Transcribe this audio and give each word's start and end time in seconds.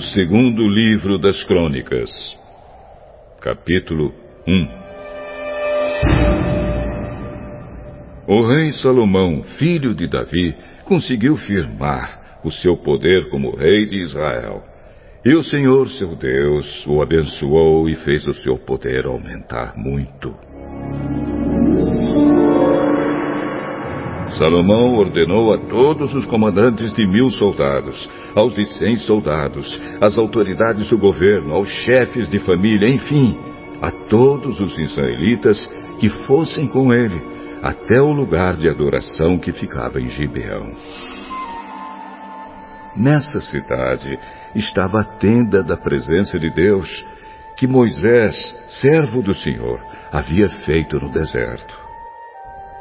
Segundo 0.00 0.68
livro 0.68 1.18
das 1.18 1.42
Crônicas, 1.42 2.08
capítulo 3.40 4.14
1 4.46 4.68
O 8.28 8.46
rei 8.46 8.70
Salomão, 8.74 9.42
filho 9.58 9.92
de 9.96 10.08
Davi, 10.08 10.54
conseguiu 10.84 11.36
firmar 11.36 12.38
o 12.44 12.50
seu 12.52 12.76
poder 12.76 13.28
como 13.30 13.56
rei 13.56 13.86
de 13.86 14.00
Israel. 14.00 14.62
E 15.24 15.34
o 15.34 15.42
Senhor, 15.42 15.88
seu 15.88 16.14
Deus, 16.14 16.86
o 16.86 17.02
abençoou 17.02 17.88
e 17.88 17.96
fez 17.96 18.24
o 18.28 18.34
seu 18.34 18.56
poder 18.56 19.04
aumentar 19.04 19.76
muito. 19.76 20.47
Salomão 24.38 24.94
ordenou 24.94 25.52
a 25.52 25.58
todos 25.66 26.14
os 26.14 26.24
comandantes 26.26 26.94
de 26.94 27.04
mil 27.04 27.28
soldados, 27.28 28.08
aos 28.36 28.54
de 28.54 28.64
cem 28.74 28.96
soldados, 28.96 29.80
às 30.00 30.16
autoridades 30.16 30.88
do 30.88 30.96
governo, 30.96 31.52
aos 31.52 31.68
chefes 31.68 32.30
de 32.30 32.38
família, 32.38 32.88
enfim, 32.88 33.36
a 33.82 33.90
todos 33.90 34.60
os 34.60 34.78
israelitas 34.78 35.68
que 35.98 36.08
fossem 36.08 36.68
com 36.68 36.92
ele 36.92 37.20
até 37.60 38.00
o 38.00 38.12
lugar 38.12 38.56
de 38.56 38.68
adoração 38.68 39.38
que 39.38 39.50
ficava 39.50 40.00
em 40.00 40.08
Gibeão. 40.08 40.70
Nessa 42.96 43.40
cidade 43.40 44.16
estava 44.54 45.00
a 45.00 45.04
tenda 45.18 45.64
da 45.64 45.76
presença 45.76 46.38
de 46.38 46.48
Deus, 46.50 46.88
que 47.56 47.66
Moisés, 47.66 48.36
servo 48.80 49.20
do 49.20 49.34
Senhor, 49.34 49.80
havia 50.12 50.48
feito 50.64 51.00
no 51.00 51.10
deserto. 51.10 51.87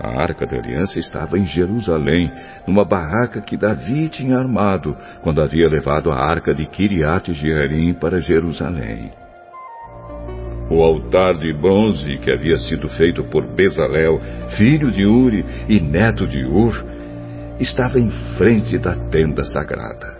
A 0.00 0.22
arca 0.22 0.46
da 0.46 0.56
aliança 0.56 0.98
estava 0.98 1.36
em 1.36 1.44
Jerusalém, 1.44 2.30
numa 2.66 2.84
barraca 2.84 3.40
que 3.40 3.56
Davi 3.56 4.08
tinha 4.08 4.38
armado 4.38 4.96
quando 5.22 5.42
havia 5.42 5.68
levado 5.68 6.12
a 6.12 6.16
arca 6.16 6.54
de 6.54 6.66
Kiriat 6.66 7.32
Jearim 7.32 7.94
para 7.94 8.20
Jerusalém. 8.20 9.10
O 10.70 10.82
altar 10.82 11.34
de 11.38 11.52
bronze 11.52 12.18
que 12.18 12.30
havia 12.30 12.58
sido 12.58 12.88
feito 12.90 13.24
por 13.24 13.44
Bezalel, 13.54 14.20
filho 14.56 14.90
de 14.90 15.04
Uri 15.04 15.44
e 15.68 15.80
neto 15.80 16.26
de 16.26 16.44
Ur, 16.44 16.74
estava 17.58 17.98
em 17.98 18.10
frente 18.36 18.78
da 18.78 18.94
tenda 18.94 19.44
sagrada. 19.46 20.16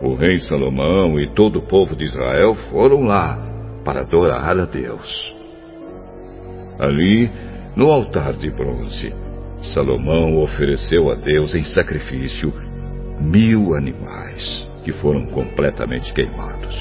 O 0.00 0.14
rei 0.14 0.38
Salomão 0.40 1.18
e 1.18 1.32
todo 1.34 1.58
o 1.58 1.66
povo 1.66 1.96
de 1.96 2.04
Israel 2.04 2.54
foram 2.70 3.02
lá 3.02 3.38
para 3.84 4.02
adorar 4.02 4.56
a 4.58 4.66
Deus. 4.66 5.34
Ali, 6.78 7.30
no 7.76 7.90
altar 7.90 8.32
de 8.32 8.50
bronze, 8.50 9.12
Salomão 9.74 10.38
ofereceu 10.42 11.10
a 11.10 11.14
Deus 11.14 11.54
em 11.54 11.62
sacrifício 11.62 12.50
mil 13.20 13.74
animais 13.74 14.66
que 14.82 14.92
foram 14.92 15.26
completamente 15.26 16.12
queimados. 16.14 16.74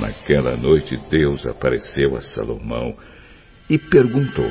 Naquela 0.00 0.56
noite, 0.56 0.96
Deus 1.10 1.44
apareceu 1.46 2.14
a 2.14 2.20
Salomão 2.20 2.96
e 3.68 3.76
perguntou: 3.76 4.50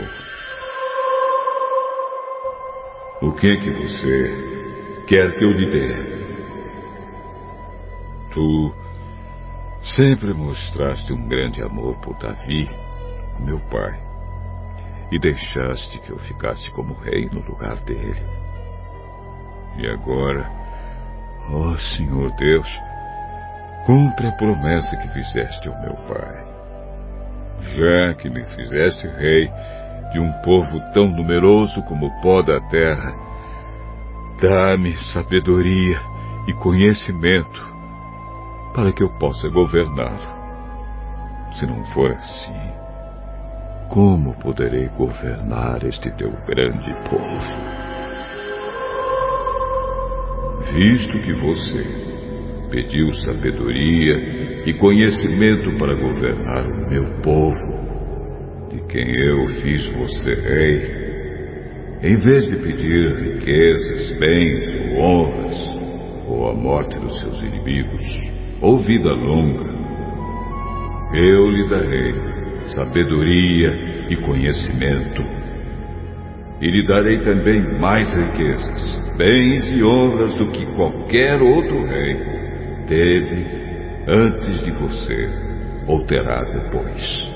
O 3.22 3.32
que 3.34 3.58
que 3.58 3.72
você 3.72 5.06
quer 5.08 5.32
que 5.38 5.46
eu 5.46 5.52
lhe 5.52 5.66
dê? 5.68 6.16
Tu 8.34 8.76
sempre 9.96 10.34
mostraste 10.34 11.14
um 11.14 11.26
grande 11.28 11.62
amor 11.62 11.96
por 12.02 12.18
Davi, 12.18 12.70
meu 13.40 13.60
pai 13.70 14.05
e 15.12 15.20
deixaste 15.20 16.00
que 16.00 16.12
eu 16.12 16.18
ficasse 16.20 16.70
como 16.72 16.94
rei 16.94 17.30
no 17.32 17.42
lugar 17.42 17.78
dele. 17.84 18.26
E 19.78 19.88
agora, 19.88 20.50
ó 21.52 21.76
Senhor 21.96 22.32
Deus, 22.36 22.68
cumpre 23.86 24.28
a 24.28 24.32
promessa 24.32 24.98
que 24.98 25.08
fizeste 25.10 25.68
ao 25.68 25.80
meu 25.82 25.96
pai. 26.08 26.46
Já 27.76 28.14
que 28.16 28.30
me 28.30 28.44
fizeste 28.46 29.08
rei 29.08 29.50
de 30.12 30.20
um 30.20 30.32
povo 30.42 30.80
tão 30.94 31.08
numeroso 31.08 31.82
como 31.84 32.08
o 32.08 32.22
pó 32.22 32.42
da 32.42 32.60
terra, 32.70 33.14
dá-me 34.42 34.96
sabedoria 35.14 36.00
e 36.48 36.54
conhecimento 36.54 37.76
para 38.74 38.92
que 38.92 39.04
eu 39.04 39.10
possa 39.18 39.48
governá-lo. 39.50 40.36
Se 41.54 41.66
não 41.66 41.84
for 41.86 42.12
assim, 42.12 42.85
como 43.90 44.34
poderei 44.36 44.88
governar 44.90 45.84
este 45.84 46.12
teu 46.12 46.32
grande 46.48 46.94
povo? 47.10 47.86
Visto 50.74 51.20
que 51.20 51.34
você 51.34 52.06
pediu 52.70 53.14
sabedoria 53.14 54.66
e 54.66 54.74
conhecimento 54.74 55.78
para 55.78 55.94
governar 55.94 56.66
o 56.66 56.90
meu 56.90 57.22
povo, 57.22 58.70
de 58.70 58.82
quem 58.88 59.16
eu 59.16 59.48
fiz 59.62 59.88
você 59.94 60.34
rei, 60.42 61.06
em 62.02 62.18
vez 62.18 62.48
de 62.48 62.58
pedir 62.58 63.16
riquezas, 63.16 64.20
bens 64.20 64.68
ou 64.92 65.00
honras, 65.00 65.76
ou 66.28 66.50
a 66.50 66.54
morte 66.54 66.98
dos 67.00 67.14
seus 67.20 67.40
inimigos, 67.42 68.04
ou 68.62 68.80
vida 68.80 69.14
longa, 69.14 69.76
eu 71.14 71.50
lhe 71.52 71.68
darei 71.70 72.35
sabedoria 72.74 74.08
e 74.10 74.16
conhecimento. 74.18 75.24
E 76.62 76.72
lhe 76.72 76.86
darei 76.86 77.20
também 77.20 77.80
mais 77.80 78.12
riquezas, 78.14 79.00
bens 79.18 79.72
e 79.72 79.84
honras 79.84 80.36
do 80.36 80.48
que 80.52 80.66
qualquer 80.68 81.42
outro 81.42 81.86
rei 81.86 82.16
teve 82.88 83.46
antes 84.08 84.64
de 84.64 84.72
você 84.72 85.30
ou 85.88 86.06
terá 86.06 86.44
depois. 86.44 87.36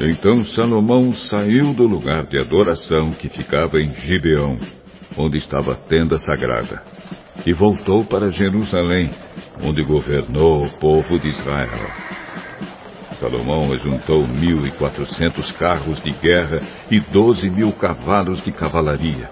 Então 0.00 0.44
Salomão 0.46 1.12
saiu 1.14 1.72
do 1.72 1.86
lugar 1.86 2.26
de 2.26 2.38
adoração 2.38 3.12
que 3.12 3.28
ficava 3.28 3.80
em 3.80 3.92
Gibeão, 3.94 4.58
onde 5.16 5.38
estava 5.38 5.72
a 5.72 5.76
tenda 5.76 6.18
sagrada 6.18 6.82
e 7.46 7.52
voltou 7.52 8.04
para 8.04 8.30
Jerusalém, 8.30 9.10
onde 9.62 9.82
governou 9.82 10.64
o 10.64 10.78
povo 10.78 11.18
de 11.20 11.28
Israel. 11.28 11.90
Salomão 13.18 13.76
juntou 13.78 14.26
mil 14.26 14.66
e 14.66 14.70
quatrocentos 14.72 15.50
carros 15.52 16.02
de 16.02 16.10
guerra 16.12 16.60
e 16.90 17.00
doze 17.00 17.48
mil 17.48 17.72
cavalos 17.72 18.42
de 18.44 18.52
cavalaria. 18.52 19.30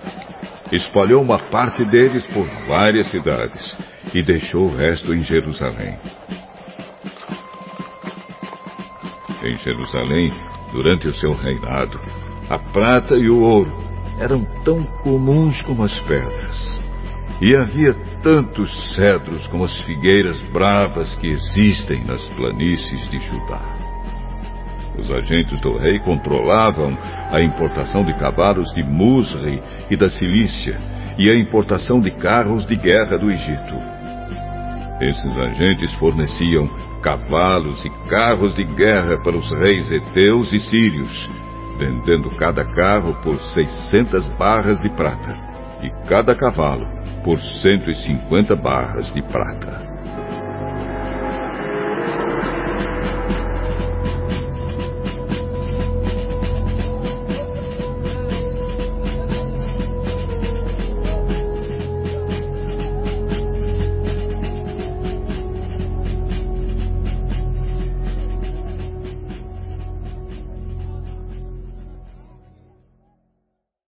Espalhou 0.70 1.22
uma 1.22 1.38
parte 1.38 1.84
deles 1.84 2.24
por 2.28 2.46
várias 2.66 3.10
cidades 3.10 3.76
e 4.14 4.22
deixou 4.22 4.66
o 4.66 4.74
resto 4.74 5.12
em 5.12 5.20
Jerusalém. 5.20 5.98
Em 9.42 9.58
Jerusalém, 9.58 10.32
durante 10.72 11.08
o 11.08 11.14
seu 11.14 11.34
reinado, 11.34 12.00
a 12.48 12.58
prata 12.58 13.14
e 13.14 13.28
o 13.28 13.42
ouro 13.42 13.72
eram 14.18 14.44
tão 14.64 14.82
comuns 15.02 15.60
como 15.62 15.82
as 15.82 15.98
pedras. 16.06 16.81
E 17.40 17.56
havia 17.56 17.92
tantos 18.22 18.70
cedros 18.94 19.46
como 19.48 19.64
as 19.64 19.80
figueiras 19.82 20.38
bravas 20.52 21.14
que 21.16 21.28
existem 21.28 22.04
nas 22.04 22.22
planícies 22.36 23.10
de 23.10 23.18
Judá. 23.18 23.82
Os 24.98 25.10
agentes 25.10 25.60
do 25.60 25.78
rei 25.78 25.98
controlavam 26.00 26.96
a 27.30 27.40
importação 27.40 28.02
de 28.02 28.12
cavalos 28.14 28.72
de 28.74 28.82
Musri 28.82 29.60
e 29.90 29.96
da 29.96 30.08
Cilícia 30.10 30.78
e 31.18 31.30
a 31.30 31.34
importação 31.34 31.98
de 31.98 32.10
carros 32.10 32.66
de 32.66 32.76
guerra 32.76 33.18
do 33.18 33.30
Egito. 33.30 33.74
Esses 35.00 35.36
agentes 35.36 35.92
forneciam 35.94 36.68
cavalos 37.02 37.84
e 37.84 37.90
carros 38.08 38.54
de 38.54 38.64
guerra 38.64 39.18
para 39.22 39.36
os 39.36 39.50
reis 39.50 39.90
heteus 39.90 40.52
e 40.52 40.60
sírios, 40.60 41.30
vendendo 41.78 42.30
cada 42.36 42.64
carro 42.64 43.14
por 43.22 43.36
600 43.36 44.28
barras 44.38 44.80
de 44.80 44.90
prata 44.90 45.36
e 45.82 45.90
cada 46.08 46.36
cavalo 46.36 46.86
por 47.24 47.40
150 47.40 48.54
barras 48.54 49.12
de 49.14 49.22
prata. 49.22 49.91